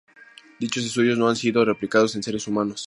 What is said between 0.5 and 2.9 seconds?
Dichos estudios no han sido replicados en seres humanos.